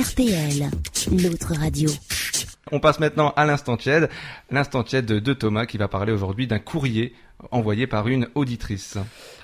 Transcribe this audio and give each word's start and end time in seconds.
RTL, 0.00 0.70
l'autre 1.12 1.54
radio. 1.54 1.90
On 2.72 2.80
passe 2.80 3.00
maintenant 3.00 3.34
à 3.36 3.44
l'instant 3.44 3.76
tiède, 3.76 4.08
l'instant 4.50 4.82
tiède 4.82 5.04
de 5.04 5.32
Thomas 5.34 5.66
qui 5.66 5.76
va 5.76 5.88
parler 5.88 6.10
aujourd'hui 6.10 6.46
d'un 6.46 6.58
courrier 6.58 7.12
envoyé 7.50 7.86
par 7.86 8.08
une 8.08 8.28
auditrice. 8.34 8.98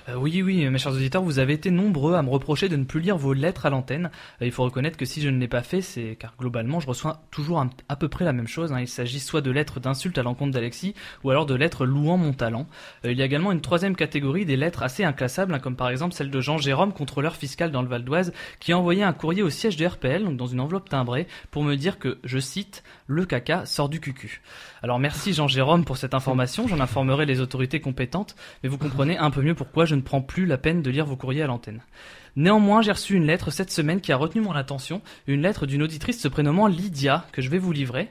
Euh, 0.09 0.15
oui, 0.15 0.41
oui, 0.41 0.69
mes 0.69 0.77
chers 0.77 0.93
auditeurs, 0.93 1.21
vous 1.21 1.39
avez 1.39 1.53
été 1.53 1.69
nombreux 1.69 2.15
à 2.15 2.21
me 2.21 2.29
reprocher 2.29 2.69
de 2.69 2.77
ne 2.77 2.85
plus 2.85 3.01
lire 3.01 3.17
vos 3.17 3.33
lettres 3.33 3.65
à 3.65 3.69
l'antenne. 3.69 4.09
Euh, 4.41 4.45
il 4.45 4.51
faut 4.51 4.63
reconnaître 4.63 4.95
que 4.95 5.05
si 5.05 5.21
je 5.21 5.27
ne 5.27 5.37
l'ai 5.37 5.49
pas 5.49 5.63
fait, 5.63 5.81
c'est 5.81 6.15
car 6.17 6.33
globalement, 6.39 6.79
je 6.79 6.87
reçois 6.87 7.23
toujours 7.29 7.65
à 7.89 7.95
peu 7.97 8.07
près 8.07 8.23
la 8.23 8.31
même 8.31 8.47
chose. 8.47 8.71
Hein. 8.71 8.79
Il 8.79 8.87
s'agit 8.87 9.19
soit 9.19 9.41
de 9.41 9.51
lettres 9.51 9.81
d'insultes 9.81 10.17
à 10.17 10.23
l'encontre 10.23 10.51
d'Alexis, 10.51 10.95
ou 11.23 11.29
alors 11.29 11.45
de 11.45 11.55
lettres 11.55 11.85
louant 11.85 12.17
mon 12.17 12.31
talent. 12.31 12.67
Euh, 13.05 13.11
il 13.11 13.17
y 13.17 13.21
a 13.21 13.25
également 13.25 13.51
une 13.51 13.59
troisième 13.59 13.95
catégorie, 13.95 14.45
des 14.45 14.55
lettres 14.55 14.83
assez 14.83 15.03
inclassables, 15.03 15.53
hein, 15.53 15.59
comme 15.59 15.75
par 15.75 15.89
exemple 15.89 16.13
celle 16.13 16.31
de 16.31 16.39
Jean 16.39 16.57
Jérôme, 16.57 16.93
contrôleur 16.93 17.35
fiscal 17.35 17.71
dans 17.71 17.81
le 17.81 17.89
Val 17.89 18.05
d'Oise, 18.05 18.31
qui 18.59 18.71
a 18.71 18.77
envoyé 18.77 19.03
un 19.03 19.13
courrier 19.13 19.43
au 19.43 19.49
siège 19.49 19.75
de 19.75 19.85
RPL, 19.85 20.23
donc 20.23 20.37
dans 20.37 20.47
une 20.47 20.61
enveloppe 20.61 20.87
timbrée, 20.87 21.27
pour 21.51 21.63
me 21.63 21.75
dire 21.75 21.99
que, 21.99 22.17
je 22.23 22.39
cite, 22.39 22.83
le 23.07 23.25
caca 23.25 23.65
sort 23.65 23.89
du 23.89 23.99
cucu. 23.99 24.41
Alors 24.83 24.99
merci 24.99 25.33
Jean 25.33 25.47
Jérôme 25.47 25.83
pour 25.83 25.97
cette 25.97 26.13
information, 26.13 26.67
j'en 26.67 26.79
informerai 26.79 27.25
les 27.25 27.41
autorités 27.41 27.79
compétentes, 27.87 28.35
mais 28.61 28.69
vous 28.69 28.77
comprenez 28.77 29.17
un 29.17 29.31
peu 29.31 29.41
mieux 29.41 29.55
pourquoi 29.55 29.85
je 29.85 29.95
ne 29.95 30.01
prends 30.01 30.21
plus 30.21 30.45
la 30.45 30.57
peine 30.57 30.81
de 30.81 30.89
lire 30.89 31.05
vos 31.05 31.15
courriers 31.15 31.43
à 31.43 31.47
l'antenne. 31.47 31.81
Néanmoins, 32.35 32.81
j'ai 32.81 32.91
reçu 32.91 33.15
une 33.15 33.25
lettre 33.25 33.49
cette 33.49 33.71
semaine 33.71 34.01
qui 34.01 34.11
a 34.11 34.17
retenu 34.17 34.41
mon 34.41 34.51
attention, 34.51 35.01
une 35.25 35.41
lettre 35.41 35.65
d'une 35.65 35.83
auditrice 35.83 36.19
se 36.19 36.27
prénommant 36.27 36.67
Lydia, 36.67 37.25
que 37.31 37.41
je 37.41 37.49
vais 37.49 37.59
vous 37.59 37.71
livrer. 37.71 38.09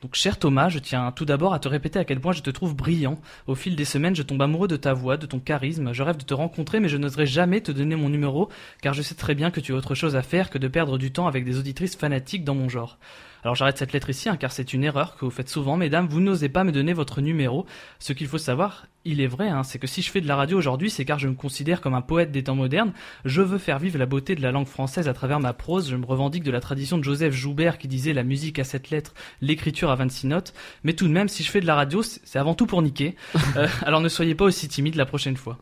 Donc, 0.00 0.16
cher 0.16 0.36
Thomas, 0.36 0.68
je 0.68 0.80
tiens 0.80 1.12
tout 1.12 1.24
d'abord 1.24 1.54
à 1.54 1.60
te 1.60 1.68
répéter 1.68 1.98
à 1.98 2.04
quel 2.04 2.18
point 2.18 2.32
je 2.32 2.42
te 2.42 2.50
trouve 2.50 2.74
brillant. 2.74 3.20
Au 3.46 3.54
fil 3.54 3.76
des 3.76 3.84
semaines, 3.84 4.16
je 4.16 4.24
tombe 4.24 4.42
amoureux 4.42 4.66
de 4.66 4.76
ta 4.76 4.94
voix, 4.94 5.16
de 5.16 5.26
ton 5.26 5.38
charisme. 5.38 5.92
Je 5.92 6.02
rêve 6.02 6.16
de 6.16 6.24
te 6.24 6.34
rencontrer, 6.34 6.80
mais 6.80 6.88
je 6.88 6.96
n'oserais 6.96 7.26
jamais 7.26 7.60
te 7.60 7.70
donner 7.70 7.94
mon 7.94 8.08
numéro, 8.08 8.48
car 8.80 8.94
je 8.94 9.02
sais 9.02 9.14
très 9.14 9.36
bien 9.36 9.52
que 9.52 9.60
tu 9.60 9.72
as 9.72 9.76
autre 9.76 9.94
chose 9.94 10.16
à 10.16 10.22
faire 10.22 10.50
que 10.50 10.58
de 10.58 10.66
perdre 10.66 10.98
du 10.98 11.12
temps 11.12 11.28
avec 11.28 11.44
des 11.44 11.56
auditrices 11.56 11.94
fanatiques 11.94 12.42
dans 12.42 12.56
mon 12.56 12.68
genre. 12.68 12.98
Alors 13.44 13.54
j'arrête 13.54 13.78
cette 13.78 13.92
lettre 13.92 14.10
ici, 14.10 14.28
hein, 14.28 14.36
car 14.36 14.50
c'est 14.50 14.72
une 14.72 14.82
erreur 14.82 15.16
que 15.16 15.24
vous 15.24 15.30
faites 15.30 15.48
souvent, 15.48 15.76
mesdames. 15.76 16.08
Vous 16.08 16.20
n'osez 16.20 16.48
pas 16.48 16.64
me 16.64 16.72
donner 16.72 16.94
votre 16.94 17.20
numéro. 17.20 17.66
Ce 18.00 18.12
qu'il 18.12 18.26
faut 18.26 18.38
savoir, 18.38 18.86
il 19.04 19.20
est 19.20 19.26
vrai, 19.26 19.48
hein, 19.48 19.62
c'est 19.64 19.78
que 19.78 19.86
si 19.86 20.00
je 20.02 20.10
fais 20.10 20.20
de 20.20 20.28
la 20.28 20.36
radio 20.36 20.56
aujourd'hui, 20.56 20.88
c'est 20.88 21.04
car 21.04 21.18
je 21.18 21.28
me 21.28 21.34
considère 21.34 21.80
comme 21.80 21.94
un 21.94 22.02
poète 22.02 22.30
des 22.30 22.44
temps 22.44 22.54
modernes. 22.54 22.92
Je 23.24 23.42
veux 23.42 23.58
faire 23.58 23.78
vivre 23.78 23.98
la 23.98 24.06
beauté 24.06 24.34
de 24.34 24.42
la 24.42 24.52
langue 24.52 24.66
française 24.66 25.08
à 25.08 25.14
travers 25.14 25.40
ma 25.40 25.52
prose. 25.52 25.90
Je 25.90 25.96
me 25.96 26.06
revendique 26.06 26.44
de 26.44 26.50
la 26.50 26.60
tradition 26.60 26.98
de 26.98 27.04
Joseph 27.04 27.34
Joubert 27.34 27.78
qui 27.78 27.88
disait 27.88 28.12
la 28.12 28.22
musique 28.22 28.58
à 28.58 28.64
sept 28.64 28.90
lettres, 28.90 29.14
l'écriture 29.40 29.90
à 29.90 29.96
26 29.96 30.28
notes. 30.28 30.54
Mais 30.84 30.92
tout 30.92 31.08
de 31.08 31.12
même, 31.12 31.28
si 31.28 31.42
je 31.42 31.50
fais 31.50 31.60
de 31.60 31.66
la 31.66 31.74
radio, 31.74 32.02
c'est 32.02 32.38
avant 32.38 32.54
tout 32.54 32.66
pour 32.66 32.82
niquer. 32.82 33.16
Euh, 33.56 33.66
alors 33.82 34.00
ne 34.00 34.08
soyez 34.08 34.34
pas 34.34 34.44
aussi 34.46 34.66
timide 34.68 34.94
la 34.94 35.04
prochaine 35.04 35.36
fois. 35.36 35.58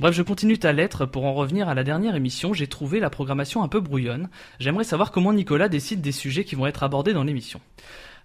Bref, 0.00 0.14
je 0.14 0.22
continue 0.22 0.56
ta 0.56 0.72
lettre. 0.72 1.04
Pour 1.04 1.26
en 1.26 1.34
revenir 1.34 1.68
à 1.68 1.74
la 1.74 1.84
dernière 1.84 2.14
émission, 2.14 2.54
j'ai 2.54 2.68
trouvé 2.68 3.00
la 3.00 3.10
programmation 3.10 3.62
un 3.62 3.68
peu 3.68 3.80
brouillonne. 3.80 4.30
J'aimerais 4.60 4.84
savoir 4.84 5.10
comment 5.10 5.32
Nicolas 5.32 5.68
décide 5.68 6.00
des 6.00 6.12
sujets 6.12 6.44
qui 6.44 6.54
vont 6.54 6.66
être 6.66 6.84
abordés 6.84 7.12
dans 7.12 7.24
l'émission. 7.24 7.60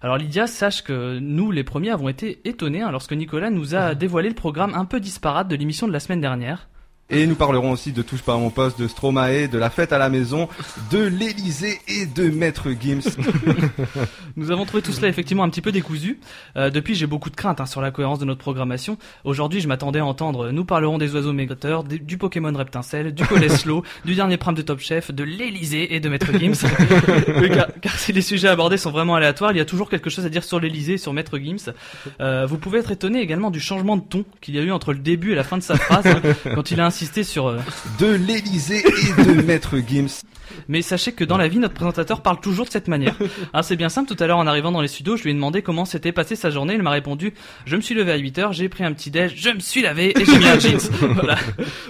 Alors 0.02 0.16
Lydia, 0.16 0.46
sache 0.46 0.82
que 0.82 1.18
nous, 1.18 1.50
les 1.50 1.62
premiers, 1.62 1.90
avons 1.90 2.08
été 2.08 2.40
étonnés 2.48 2.80
hein, 2.80 2.90
lorsque 2.90 3.12
Nicolas 3.12 3.50
nous 3.50 3.74
a 3.74 3.94
dévoilé 3.94 4.30
le 4.30 4.34
programme 4.34 4.74
un 4.74 4.86
peu 4.86 4.98
disparate 4.98 5.48
de 5.48 5.56
l'émission 5.56 5.86
de 5.86 5.92
la 5.92 6.00
semaine 6.00 6.22
dernière. 6.22 6.69
Et 7.12 7.26
nous 7.26 7.34
parlerons 7.34 7.72
aussi 7.72 7.92
de 7.92 8.02
Touche 8.02 8.22
pas 8.22 8.34
à 8.34 8.36
mon 8.36 8.50
poste, 8.50 8.78
de 8.78 8.86
Stromae, 8.86 9.48
de 9.48 9.58
la 9.58 9.68
fête 9.68 9.92
à 9.92 9.98
la 9.98 10.08
maison, 10.08 10.48
de 10.92 10.98
l'Elysée 10.98 11.80
et 11.88 12.06
de 12.06 12.30
Maître 12.30 12.68
Gims. 12.70 13.16
nous 14.36 14.52
avons 14.52 14.64
trouvé 14.64 14.80
tout 14.80 14.92
cela 14.92 15.08
effectivement 15.08 15.42
un 15.42 15.48
petit 15.48 15.60
peu 15.60 15.72
décousu. 15.72 16.20
Euh, 16.56 16.70
depuis, 16.70 16.94
j'ai 16.94 17.06
beaucoup 17.06 17.30
de 17.30 17.34
craintes 17.34 17.60
hein, 17.60 17.66
sur 17.66 17.80
la 17.80 17.90
cohérence 17.90 18.20
de 18.20 18.24
notre 18.24 18.40
programmation. 18.40 18.96
Aujourd'hui, 19.24 19.60
je 19.60 19.66
m'attendais 19.66 19.98
à 19.98 20.04
entendre 20.04 20.50
nous 20.52 20.64
parlerons 20.64 20.98
des 20.98 21.12
oiseaux 21.14 21.32
migrateurs, 21.32 21.84
du 21.84 22.16
Pokémon 22.16 22.52
Reptincelle, 22.52 23.12
du 23.12 23.24
Coleslo, 23.24 23.84
du 24.04 24.14
dernier 24.14 24.36
prime 24.36 24.54
de 24.54 24.62
Top 24.62 24.78
Chef, 24.78 25.10
de 25.10 25.24
l'Elysée 25.24 25.94
et 25.94 26.00
de 26.00 26.08
Maître 26.08 26.32
Gims. 26.32 26.54
car, 27.82 27.98
si 27.98 28.12
les 28.12 28.22
sujets 28.22 28.48
abordés 28.48 28.76
sont 28.76 28.90
vraiment 28.90 29.16
aléatoires, 29.16 29.50
il 29.52 29.58
y 29.58 29.60
a 29.60 29.64
toujours 29.64 29.90
quelque 29.90 30.10
chose 30.10 30.26
à 30.26 30.28
dire 30.28 30.44
sur 30.44 30.60
l'Elysée 30.60 30.94
et 30.94 30.98
sur 30.98 31.12
Maître 31.12 31.38
Gims. 31.38 31.72
Euh, 32.20 32.46
vous 32.46 32.58
pouvez 32.58 32.78
être 32.78 32.92
étonné 32.92 33.20
également 33.20 33.50
du 33.50 33.60
changement 33.60 33.96
de 33.96 34.02
ton 34.02 34.24
qu'il 34.40 34.54
y 34.54 34.58
a 34.58 34.62
eu 34.62 34.70
entre 34.70 34.92
le 34.92 35.00
début 35.00 35.32
et 35.32 35.34
la 35.34 35.44
fin 35.44 35.58
de 35.58 35.62
sa 35.62 35.76
phrase, 35.76 36.06
hein, 36.06 36.20
quand 36.54 36.70
il 36.70 36.80
a 36.80 36.86
sur 37.06 37.48
euh, 37.48 37.58
de 37.98 38.06
l'Elysée 38.06 38.84
et 38.84 39.24
de 39.24 39.42
Maître 39.46 39.78
Gims. 39.78 40.22
Mais 40.68 40.82
sachez 40.82 41.12
que 41.12 41.24
dans 41.24 41.38
la 41.38 41.48
vie, 41.48 41.58
notre 41.58 41.74
présentateur 41.74 42.20
parle 42.22 42.40
toujours 42.40 42.66
de 42.66 42.70
cette 42.70 42.88
manière. 42.88 43.16
Ah, 43.52 43.62
c'est 43.62 43.76
bien 43.76 43.88
simple. 43.88 44.14
Tout 44.14 44.22
à 44.22 44.26
l'heure, 44.26 44.38
en 44.38 44.46
arrivant 44.46 44.70
dans 44.70 44.80
les 44.80 44.88
studios, 44.88 45.16
je 45.16 45.24
lui 45.24 45.30
ai 45.30 45.34
demandé 45.34 45.62
comment 45.62 45.84
s'était 45.84 46.12
passée 46.12 46.36
sa 46.36 46.50
journée. 46.50 46.74
Il 46.74 46.82
m'a 46.82 46.90
répondu 46.90 47.32
Je 47.64 47.74
me 47.74 47.80
suis 47.80 47.94
levé 47.94 48.12
à 48.12 48.16
8 48.16 48.38
heures, 48.38 48.52
j'ai 48.52 48.68
pris 48.68 48.84
un 48.84 48.92
petit 48.92 49.10
déj, 49.10 49.32
je 49.34 49.50
me 49.50 49.60
suis 49.60 49.82
lavé 49.82 50.12
et 50.20 50.24
j'ai 50.24 50.38
mis 50.38 50.46
un 50.46 50.58
jeans. 50.58 50.78
voilà. 51.14 51.38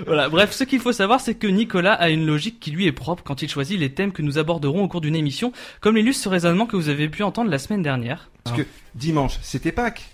voilà. 0.06 0.28
Bref, 0.28 0.52
ce 0.52 0.64
qu'il 0.64 0.80
faut 0.80 0.92
savoir, 0.92 1.20
c'est 1.20 1.34
que 1.34 1.46
Nicolas 1.46 1.94
a 1.94 2.08
une 2.08 2.24
logique 2.24 2.60
qui 2.60 2.70
lui 2.70 2.86
est 2.86 2.92
propre 2.92 3.22
quand 3.24 3.42
il 3.42 3.48
choisit 3.48 3.78
les 3.78 3.92
thèmes 3.92 4.12
que 4.12 4.22
nous 4.22 4.38
aborderons 4.38 4.84
au 4.84 4.88
cours 4.88 5.00
d'une 5.00 5.16
émission, 5.16 5.52
comme 5.80 5.96
l'illustre 5.96 6.24
ce 6.24 6.28
raisonnement 6.28 6.66
que 6.66 6.76
vous 6.76 6.88
avez 6.88 7.08
pu 7.08 7.22
entendre 7.22 7.50
la 7.50 7.58
semaine 7.58 7.82
dernière. 7.82 8.30
Parce 8.44 8.56
que 8.56 8.62
dimanche, 8.94 9.38
c'était 9.42 9.72
Pâques. 9.72 10.08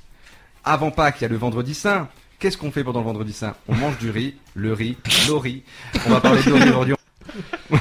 Avant 0.65 0.91
Pâques, 0.91 1.17
il 1.21 1.23
y 1.23 1.27
a 1.27 1.29
le 1.29 1.37
vendredi 1.37 1.75
saint. 1.75 2.09
Qu'est-ce 2.39 2.59
qu'on 2.59 2.71
fait 2.71 2.85
pendant 2.85 3.01
le 3.01 3.07
vendredi 3.07 3.33
saint? 3.33 3.55
On 3.67 3.75
mange 3.75 3.97
du 3.99 4.11
riz, 4.11 4.35
le 4.55 4.73
riz, 4.73 4.97
l'ori. 5.29 5.63
On 6.07 6.11
va 6.11 6.21
parler 6.21 6.43
de 6.43 6.53
riz 6.53 6.69
aujourd'hui. 6.69 6.95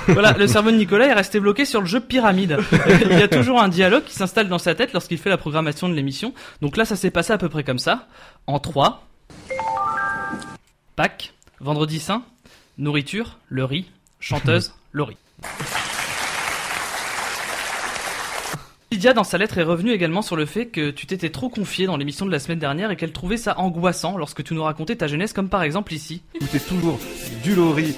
voilà, 0.08 0.32
le 0.32 0.48
cerveau 0.48 0.72
de 0.72 0.78
Nicolas 0.78 1.08
est 1.08 1.14
resté 1.14 1.40
bloqué 1.40 1.66
sur 1.66 1.82
le 1.82 1.88
jeu 1.88 2.00
pyramide. 2.00 2.58
Il 3.02 3.20
y 3.20 3.24
a 3.24 3.28
toujours 3.28 3.62
un 3.62 3.68
dialogue 3.68 4.06
qui 4.06 4.14
s'installe 4.14 4.48
dans 4.48 4.58
sa 4.58 4.74
tête 4.74 4.94
lorsqu'il 4.94 5.18
fait 5.18 5.30
la 5.30 5.38
programmation 5.38 5.90
de 5.90 5.94
l'émission. 5.94 6.34
Donc 6.62 6.78
là, 6.78 6.86
ça 6.86 6.96
s'est 6.96 7.12
passé 7.12 7.34
à 7.34 7.38
peu 7.38 7.50
près 7.50 7.64
comme 7.64 7.80
ça. 7.80 8.08
En 8.48 8.60
3. 8.60 9.06
Pâques, 10.96 11.34
vendredi 11.60 12.00
saint, 12.00 12.24
nourriture, 12.78 13.38
le 13.50 13.66
riz, 13.66 13.86
chanteuse, 14.22 14.74
le 14.94 15.04
riz. 15.04 15.18
Lydia, 18.96 19.12
dans 19.12 19.26
sa 19.26 19.38
lettre, 19.38 19.58
est 19.58 19.64
revenue 19.64 19.92
également 19.92 20.22
sur 20.22 20.38
le 20.38 20.46
fait 20.46 20.68
que 20.68 20.90
tu 20.90 21.06
t'étais 21.06 21.30
trop 21.30 21.50
confié 21.50 21.86
dans 21.86 21.98
l'émission 21.98 22.26
de 22.26 22.32
la 22.32 22.40
semaine 22.40 22.60
dernière 22.60 22.92
et 22.92 22.96
qu'elle 22.96 23.12
trouvait 23.12 23.36
ça 23.36 23.60
angoissant 23.60 24.16
lorsque 24.16 24.42
tu 24.42 24.54
nous 24.54 24.64
racontais 24.64 24.96
ta 24.96 25.08
jeunesse, 25.08 25.34
comme 25.34 25.50
par 25.50 25.64
exemple 25.64 25.94
ici. 25.94 26.22
Écoutez 26.34 26.62
toujours 26.62 26.98
du 27.44 27.56
Lori 27.56 27.94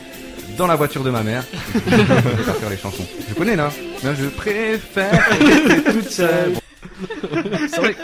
dans 0.57 0.65
la 0.65 0.75
voiture 0.75 1.03
de 1.03 1.11
ma 1.11 1.21
mère. 1.21 1.43
je 1.75 1.95
vais 1.95 2.03
faire 2.03 2.69
les 2.71 2.77
chansons. 2.77 3.05
Je 3.29 3.35
connais 3.35 3.55
là. 3.55 3.69
Mais 4.03 4.15
je 4.15 4.25
préfère 4.25 5.29
toute 5.93 6.09
seule. 6.09 6.53
C'est 7.67 7.77
vrai 7.77 7.95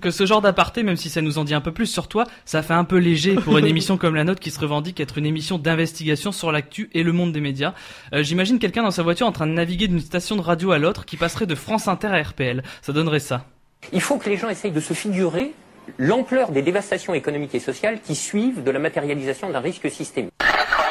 que, 0.00 0.10
ce 0.10 0.26
genre 0.26 0.40
d'aparté, 0.40 0.82
même 0.82 0.96
si 0.96 1.10
ça 1.10 1.20
nous 1.20 1.38
en 1.38 1.44
dit 1.44 1.54
un 1.54 1.60
peu 1.60 1.72
plus 1.72 1.86
sur 1.86 2.08
toi, 2.08 2.24
ça 2.44 2.62
fait 2.62 2.74
un 2.74 2.84
peu 2.84 2.96
léger 2.96 3.34
pour 3.34 3.58
une 3.58 3.66
émission 3.66 3.96
comme 3.96 4.14
la 4.14 4.24
nôtre 4.24 4.40
qui 4.40 4.50
se 4.50 4.60
revendique 4.60 5.00
être 5.00 5.18
une 5.18 5.26
émission 5.26 5.58
d'investigation 5.58 6.32
sur 6.32 6.52
l'actu 6.52 6.90
et 6.92 7.02
le 7.02 7.12
monde 7.12 7.32
des 7.32 7.40
médias. 7.40 7.74
Euh, 8.12 8.22
j'imagine 8.22 8.58
quelqu'un 8.58 8.82
dans 8.82 8.90
sa 8.90 9.02
voiture 9.02 9.26
en 9.26 9.32
train 9.32 9.46
de 9.46 9.52
naviguer 9.52 9.88
d'une 9.88 10.00
station 10.00 10.36
de 10.36 10.42
radio 10.42 10.72
à 10.72 10.78
l'autre 10.78 11.04
qui 11.04 11.16
passerait 11.16 11.46
de 11.46 11.54
France 11.54 11.88
Inter 11.88 12.08
à 12.08 12.22
RPL. 12.22 12.62
Ça 12.82 12.92
donnerait 12.92 13.20
ça. 13.20 13.46
Il 13.92 14.00
faut 14.00 14.18
que 14.18 14.28
les 14.28 14.36
gens 14.36 14.48
essayent 14.48 14.72
de 14.72 14.80
se 14.80 14.94
figurer 14.94 15.52
l'ampleur 15.98 16.52
des 16.52 16.62
dévastations 16.62 17.14
économiques 17.14 17.54
et 17.54 17.60
sociales 17.60 18.00
qui 18.00 18.14
suivent 18.14 18.62
de 18.62 18.70
la 18.70 18.78
matérialisation 18.78 19.50
d'un 19.50 19.60
risque 19.60 19.90
systémique. 19.90 20.32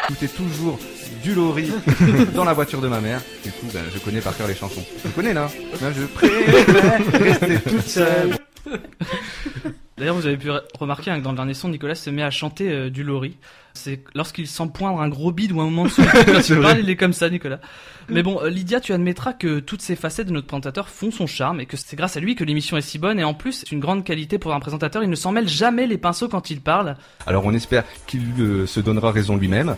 Écoutez 0.10 0.28
toujours 0.28 0.80
du 1.22 1.36
Lori 1.36 1.72
dans 2.34 2.44
la 2.44 2.54
voiture 2.54 2.82
de 2.82 2.88
ma 2.88 3.00
mère. 3.00 3.22
Du 3.44 3.52
coup, 3.52 3.68
ben, 3.72 3.84
je 3.94 4.00
connais 4.00 4.22
par 4.22 4.36
cœur 4.36 4.48
les 4.48 4.56
chansons. 4.56 4.84
Je 5.06 5.10
connais 5.12 5.36
là? 5.36 5.52
Ben, 5.80 5.94
je 5.96 6.06
préfère 6.06 7.22
rester 7.22 7.60
toute 7.60 7.88
seule. 7.88 8.36
D'ailleurs, 10.00 10.16
vous 10.16 10.26
avez 10.26 10.38
pu 10.38 10.50
remarquer 10.80 11.12
hein, 11.12 11.20
que 11.20 11.24
dans 11.24 11.32
le 11.32 11.36
dernier 11.36 11.54
son, 11.54 11.68
Nicolas 11.68 11.94
se 11.94 12.10
met 12.10 12.24
à 12.24 12.32
chanter 12.32 12.72
euh, 12.72 12.90
du 12.90 13.04
Lori. 13.04 13.36
C'est 13.74 14.02
lorsqu'il 14.16 14.48
sent 14.48 14.70
poindre 14.74 15.02
un 15.02 15.10
gros 15.10 15.34
bide 15.34 15.52
ou 15.52 15.60
un 15.60 15.66
moment 15.66 15.84
de 15.84 15.90
Quand 16.34 16.50
il 16.50 16.60
parle, 16.62 16.80
il 16.80 16.90
est 16.90 16.96
comme 16.96 17.12
ça, 17.12 17.30
Nicolas. 17.30 17.60
Mais 18.08 18.24
bon, 18.24 18.42
euh, 18.42 18.50
Lydia, 18.50 18.80
tu 18.80 18.94
admettras 18.94 19.34
que 19.34 19.60
toutes 19.60 19.82
ces 19.82 19.98
facettes 19.98 20.28
de 20.28 20.32
notre 20.32 20.48
présentateur 20.48 20.88
font 20.88 21.12
son 21.12 21.28
charme 21.28 21.60
et 21.60 21.66
que 21.66 21.76
c'est 21.76 21.98
grâce 21.98 22.16
à 22.16 22.22
lui 22.22 22.36
que 22.36 22.46
l'émission 22.46 22.78
est 22.78 22.82
si 22.82 22.98
bonne. 22.98 23.20
Et 23.20 23.26
en 23.26 23.34
plus, 23.34 23.52
c'est 23.52 23.72
une 23.74 23.82
grande 23.82 24.06
qualité 24.06 24.40
pour 24.40 24.54
un 24.54 24.60
présentateur. 24.62 25.04
Il 25.04 25.10
ne 25.10 25.16
s'en 25.16 25.34
mêle 25.34 25.50
jamais 25.50 25.86
les 25.86 25.98
pinceaux 25.98 26.30
quand 26.30 26.50
il 26.50 26.62
parle. 26.62 26.96
Alors, 27.28 27.46
on 27.46 27.54
espère 27.54 27.84
qu'il 28.08 28.22
euh, 28.40 28.66
se 28.66 28.80
donnera 28.80 29.12
raison 29.12 29.36
lui-même. 29.36 29.76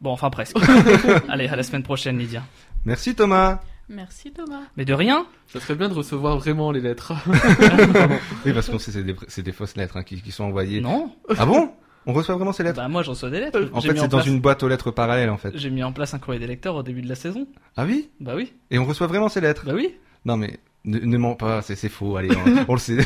Bon, 0.00 0.10
enfin 0.10 0.28
presque. 0.28 0.56
Allez, 1.28 1.48
à 1.48 1.56
la 1.56 1.62
semaine 1.62 1.82
prochaine, 1.82 2.18
Lydia. 2.18 2.42
Merci 2.84 3.14
Thomas. 3.14 3.60
Merci 3.88 4.32
Thomas. 4.32 4.62
Mais 4.76 4.84
de 4.84 4.92
rien. 4.92 5.26
Ça 5.46 5.60
serait 5.60 5.74
bien 5.74 5.88
de 5.88 5.94
recevoir 5.94 6.38
vraiment 6.38 6.72
les 6.72 6.80
lettres. 6.80 7.12
oui, 8.46 8.52
parce 8.52 8.68
que 8.68 8.78
c'est 8.78 9.02
des, 9.02 9.14
des, 9.42 9.52
fausses 9.52 9.76
lettres 9.76 9.96
hein, 9.96 10.02
qui, 10.02 10.20
qui, 10.20 10.30
sont 10.30 10.44
envoyées. 10.44 10.80
Non. 10.80 11.10
Ah 11.36 11.46
bon? 11.46 11.72
On 12.06 12.12
reçoit 12.12 12.36
vraiment 12.36 12.52
ces 12.52 12.62
lettres? 12.62 12.76
Bah 12.76 12.88
moi, 12.88 13.02
je 13.02 13.10
reçois 13.10 13.30
des 13.30 13.40
lettres. 13.40 13.70
En 13.72 13.80
fait, 13.80 13.96
c'est 13.96 14.08
dans 14.08 14.20
une 14.20 14.40
boîte 14.40 14.62
aux 14.62 14.68
lettres 14.68 14.90
parallèle, 14.90 15.30
en 15.30 15.36
fait. 15.36 15.52
J'ai 15.54 15.70
mis 15.70 15.82
en 15.82 15.92
place 15.92 16.14
un 16.14 16.18
courrier 16.18 16.40
des 16.40 16.46
lecteurs 16.46 16.74
au 16.74 16.82
début 16.82 17.02
de 17.02 17.08
la 17.08 17.14
saison. 17.14 17.46
Ah 17.76 17.84
oui? 17.84 18.10
Bah 18.20 18.32
oui. 18.36 18.52
Et 18.70 18.78
on 18.78 18.84
reçoit 18.84 19.06
vraiment 19.06 19.28
ces 19.28 19.40
lettres? 19.40 19.64
Bah 19.66 19.72
oui. 19.74 19.94
Non 20.24 20.36
mais 20.36 20.58
ne, 20.84 20.98
ne 20.98 21.18
mens 21.18 21.34
pas, 21.34 21.62
c'est 21.62 21.88
faux. 21.88 22.16
Allez, 22.16 22.30
on, 22.34 22.64
on 22.68 22.74
le 22.74 22.80
sait. 22.80 22.98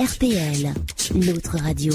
RTL, 0.00 0.74
l'autre 1.14 1.56
radio. 1.58 1.92